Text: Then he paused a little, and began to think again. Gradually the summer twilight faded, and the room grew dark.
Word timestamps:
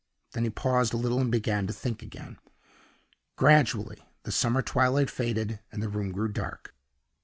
Then 0.31 0.45
he 0.45 0.49
paused 0.49 0.93
a 0.93 0.97
little, 0.97 1.19
and 1.19 1.31
began 1.31 1.67
to 1.67 1.73
think 1.73 2.01
again. 2.01 2.39
Gradually 3.35 4.01
the 4.23 4.31
summer 4.31 4.63
twilight 4.63 5.11
faded, 5.11 5.59
and 5.71 5.83
the 5.83 5.89
room 5.89 6.11
grew 6.11 6.29
dark. 6.29 6.73